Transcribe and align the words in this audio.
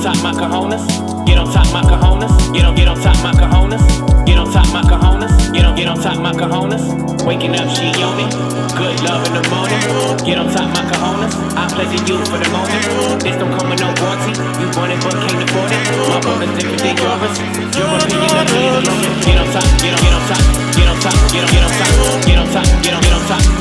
on 0.00 0.14
top 0.14 0.22
my 0.22 0.32
cojones. 0.32 0.86
Get 1.26 1.36
on 1.36 1.52
top 1.52 1.72
my 1.72 1.82
cojones. 1.82 2.52
Get 2.54 2.64
on, 2.64 2.74
get 2.74 2.88
on 2.88 2.96
top 2.96 3.22
my 3.22 3.32
cojones. 3.36 3.84
Get 4.24 4.38
on 4.38 4.50
top 4.50 4.72
my 4.72 4.80
cojones. 4.80 5.52
Get 5.52 5.64
on, 5.64 5.76
get 5.76 5.88
on 5.88 6.00
top 6.00 6.18
my 6.18 6.32
cojones. 6.32 7.24
Waking 7.26 7.54
up, 7.56 7.68
she 7.68 7.92
on 8.00 8.16
me. 8.16 8.24
Good 8.80 8.96
love 9.04 9.26
in 9.28 9.32
the 9.36 9.44
morning. 9.52 9.80
Get 10.24 10.38
on 10.38 10.48
top 10.48 10.72
my 10.72 10.82
cojones. 10.88 11.36
I 11.52 11.68
pleasure 11.68 12.00
you 12.08 12.16
for 12.24 12.40
the 12.40 12.48
moment. 12.48 13.20
This 13.20 13.36
don't 13.36 13.52
come 13.52 13.68
with 13.68 13.80
no 13.80 13.92
warranty. 14.00 14.32
You 14.56 14.68
want 14.72 14.92
it, 14.92 15.00
but 15.04 15.16
can't 15.20 15.44
afford 15.44 15.68
it. 15.68 15.82
My 16.08 16.18
bonus 16.24 16.50
different 16.56 16.80
than 16.80 16.96
yours. 16.96 17.36
Your 17.76 17.92
opinion 18.00 18.36
of 18.40 18.48
me 18.48 18.62
is 18.72 19.20
Get 19.20 19.36
on 19.36 19.48
top, 19.52 19.68
get 19.84 19.92
on, 19.92 20.00
get 20.00 20.14
on 20.16 20.24
top. 20.32 20.44
Get 20.80 20.88
on 20.88 20.96
top, 21.04 21.16
get 21.28 21.44
on, 21.44 21.50
get 21.52 21.60
on 21.60 21.72
top. 21.76 22.24
Get 22.24 22.38
on 22.40 22.48
top, 22.48 22.66
get 22.80 22.94
on, 22.94 23.02
get 23.04 23.12
on 23.12 23.24
top. 23.28 23.59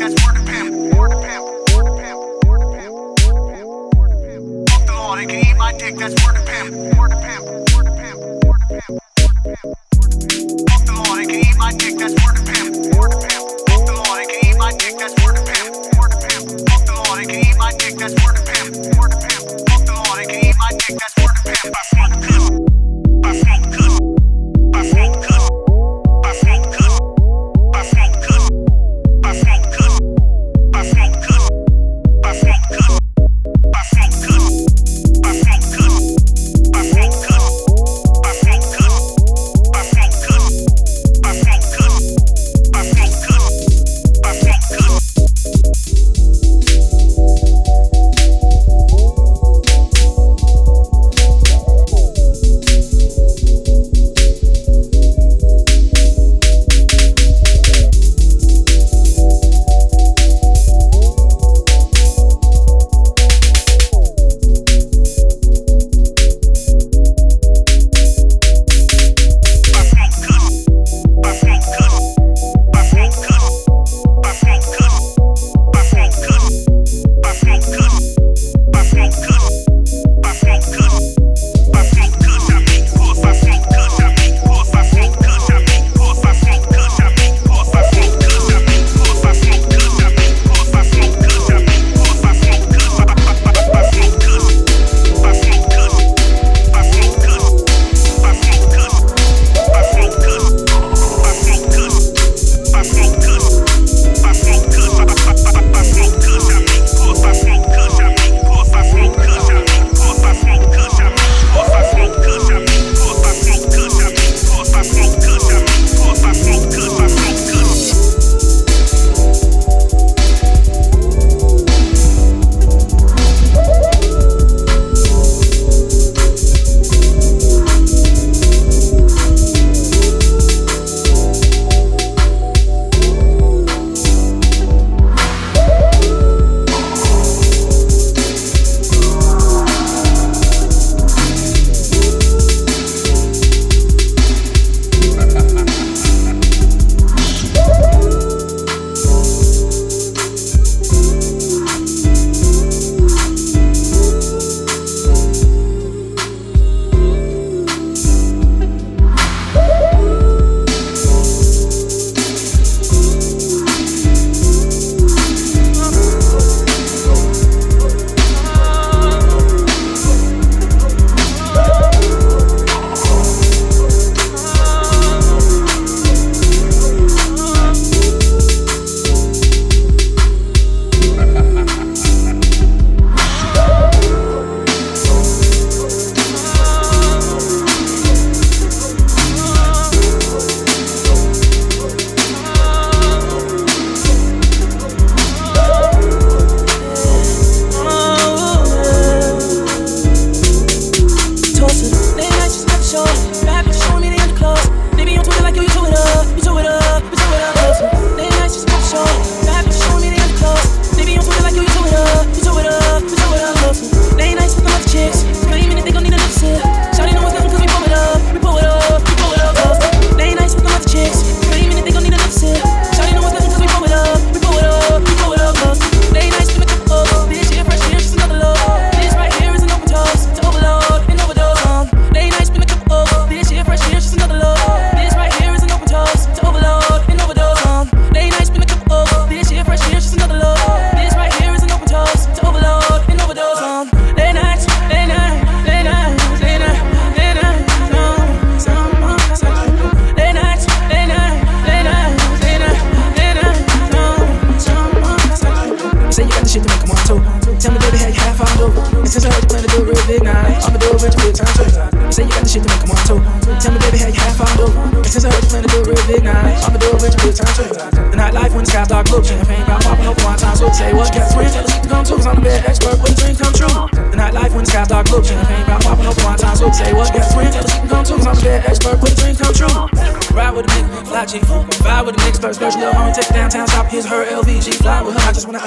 That's 0.00 0.14
word 0.24 0.36
to 0.36 0.42
pimp. 0.50 0.94
Word 0.96 1.10
to 1.10 1.16
pimp. 1.20 1.44
Word 1.76 1.84
to 1.84 1.92
pimp. 2.00 2.46
Word 2.48 2.60
to 2.60 2.70
pimp. 2.72 2.88
Word 3.20 4.08
to 4.08 4.16
pimp. 4.16 4.44
Word 4.70 4.86
the 4.86 4.94
law, 4.94 5.14
they 5.14 5.26
can 5.26 5.44
eat 5.44 5.58
my 5.58 5.72
dick. 5.74 5.96
That's 5.96 6.14
word 6.24 6.36
to 6.36 6.42
pimp. 6.42 6.99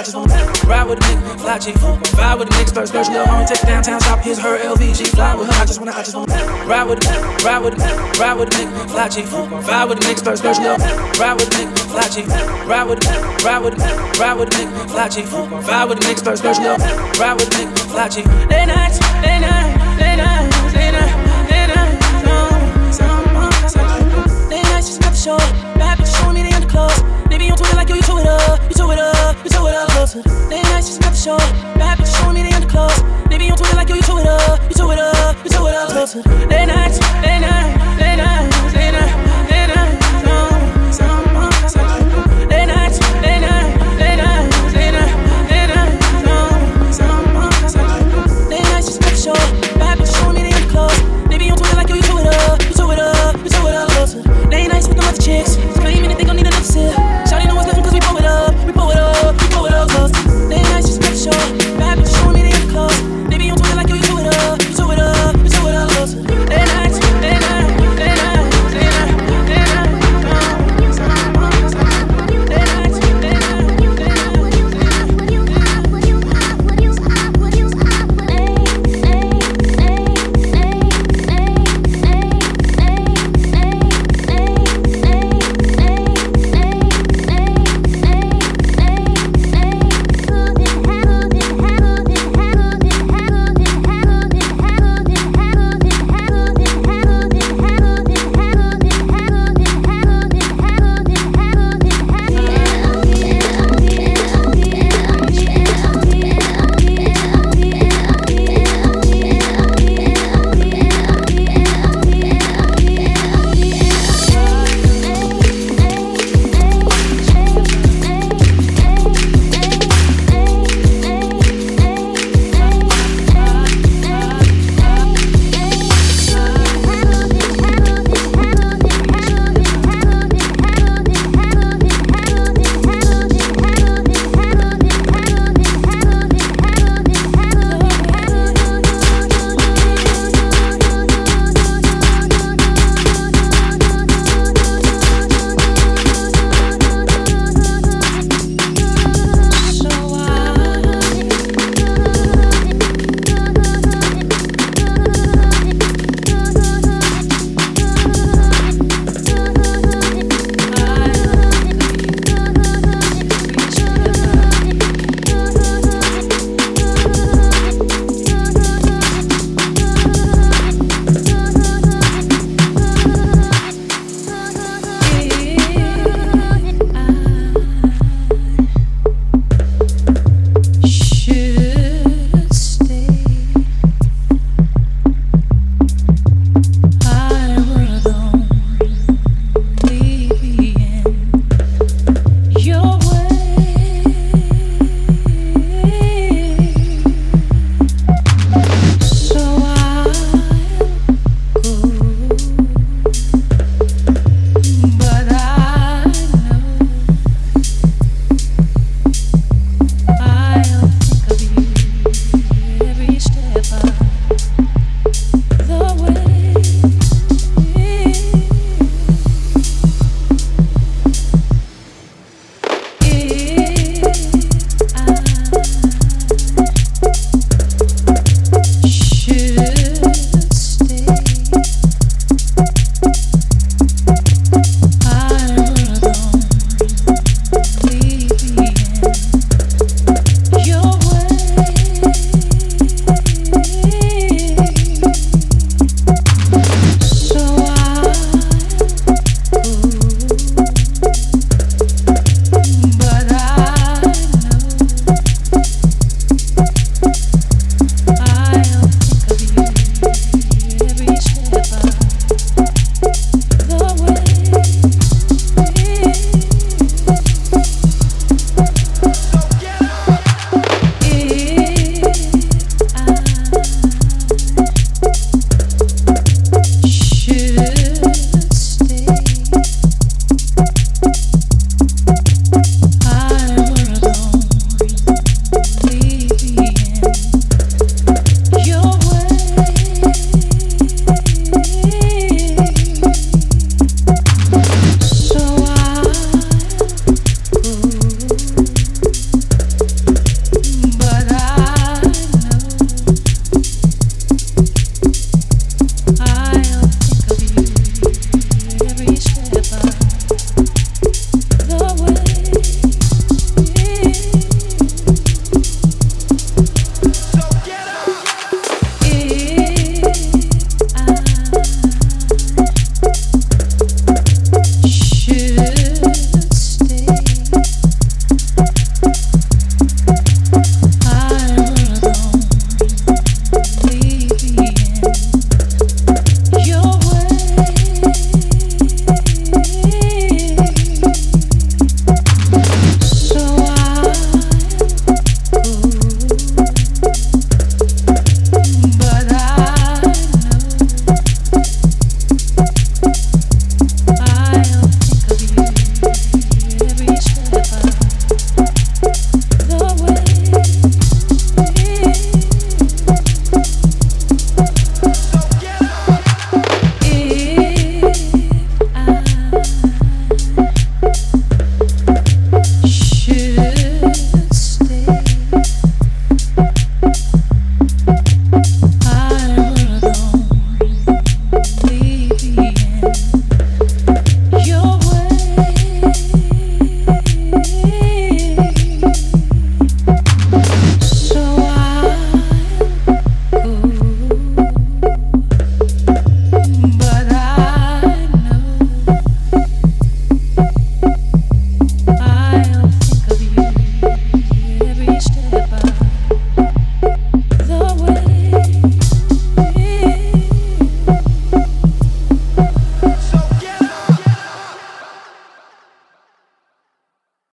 just 0.04 0.16
won't 0.16 0.32
ride 0.68 0.84
with 0.88 1.00
a 1.00 1.02
nigga. 1.02 1.40
Fly 1.40 1.58
G, 1.60 1.72
vibe 1.72 2.40
with 2.40 2.50
a 2.50 2.52
nigga. 2.52 2.68
Start 2.68 2.88
special 2.88 3.14
little 3.14 3.28
homie, 3.28 3.48
take 3.48 3.62
downtown, 3.62 4.02
Stop 4.02 4.20
his 4.20 4.38
her 4.40 4.58
LVG. 4.60 5.08
Fly 5.16 5.36
with 5.36 5.48
her, 5.48 5.62
I 5.62 5.66
just 5.66 5.80
wanna, 5.80 5.92
I 5.92 6.04
just 6.04 6.16
wanna. 6.16 6.34
ride 6.68 6.84
with 6.90 7.00
a 7.00 7.08
nigga. 7.08 7.46
Ride 7.46 7.60
with 7.64 7.74
a 7.74 7.78
nigga, 7.78 8.20
ride 8.20 8.34
with 8.38 8.50
a 8.50 8.52
nigga. 8.52 8.90
Fly 8.92 9.08
G, 9.08 9.22
vibe 9.22 9.90
with 9.90 9.98
a 10.00 10.02
nigga. 10.02 10.18
Start 10.20 10.38
special 10.38 10.64
little 10.64 10.86
ride 11.20 11.34
with 11.34 11.48
a 11.48 11.56
nigga. 11.56 11.80
Fly 11.92 12.08
G, 12.12 12.24
ride 12.68 12.84
with 12.90 13.00
a 13.00 13.08
nigga, 13.08 13.46
ride 13.46 13.60
with 13.64 13.74
a 13.74 13.78
nigga, 13.78 14.20
ride 14.20 14.34
with 14.40 14.50
a 14.50 14.52
nigga. 14.52 14.90
Fly 14.92 15.08
G, 15.08 15.22
vibe 15.24 15.90
with 15.90 15.98
a 15.98 16.02
nigga. 16.02 16.20
Start 16.20 16.38
special 16.38 16.64
little 16.64 16.88
ride 17.20 17.34
with 17.40 17.48
a 17.48 17.56
nigga. 17.56 17.80
Fly 17.92 18.08
G. 18.10 18.24
Late 18.52 18.68
nights, 18.68 19.00
late 19.24 19.40
nights, 19.40 20.00
late 20.00 20.18
nights, 20.20 20.76
late 20.76 20.92
nights, 20.92 21.16
late 21.52 21.70
nights, 21.72 22.24
No, 22.28 22.38
some, 22.92 23.70
some, 23.70 24.50
they 24.50 24.62
nice, 24.74 24.88
just 24.88 25.02
got 25.02 25.12
the 25.12 25.18
show. 25.18 25.38
Bad 25.80 25.98
bitches 25.98 26.20
showing 26.20 26.36
me 26.36 26.44
the 26.44 26.54
underclothes. 26.56 27.00
Maybe 27.30 27.50
on 27.50 27.58
Twitter 27.58 27.76
like 27.76 27.88
yo, 27.88 27.96
you 27.96 28.02
threw 28.02 28.20
it 28.20 28.28
up 28.28 28.63
show 28.84 28.92
it 28.92 29.00
up, 29.00 29.36
you 29.44 29.50
show 29.50 29.68
it 29.68 29.76
up 29.76 29.90
closer. 29.90 30.22
Late 30.50 30.64
nights, 30.64 30.88
just 30.88 31.02
not 31.02 31.12
the 31.12 31.18
show. 31.18 31.38
Bad 31.80 31.98
bitches 31.98 32.20
showing 32.20 32.36
me 32.36 32.44
the 32.44 32.54
underclothes. 32.56 33.02
They 33.30 33.38
be 33.38 33.50
on 33.50 33.58
Twitter 33.58 33.76
like 33.76 33.90
yo, 33.90 33.96
you 33.96 34.02
show 34.02 34.18
it 34.18 34.28
up, 34.28 34.60
you 34.70 34.76
show 34.76 34.92
it 34.92 35.00
up, 35.00 35.36
you 35.44 35.52
show 35.52 35.68
it 35.68 35.76
up 35.76 35.90
closer. 35.90 36.22
Late 36.48 36.68
nights, 36.68 37.00
late 37.24 37.40
nights, 37.40 38.00
late 38.00 38.18
nights, 38.18 38.76
late 38.76 38.92
nights. 38.92 39.33